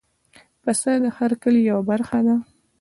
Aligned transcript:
پسه 0.63 0.91
د 1.03 1.05
هر 1.17 1.31
کلي 1.43 1.61
یو 1.71 1.79
برخه 1.89 2.19
ده. 2.25 2.35